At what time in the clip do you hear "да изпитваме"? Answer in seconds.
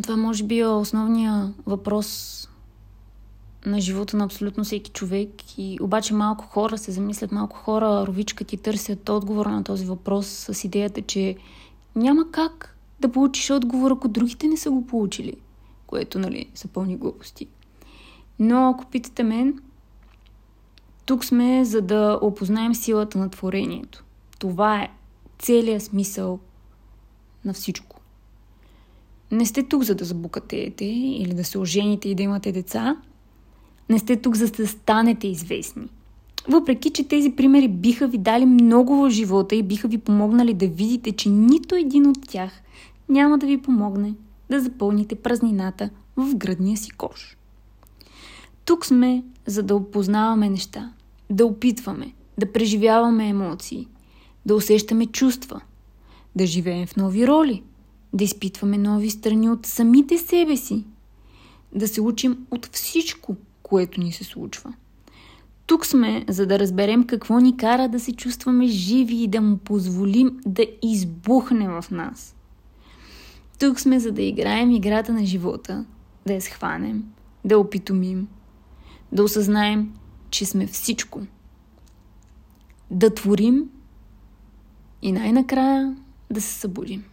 58.12-58.78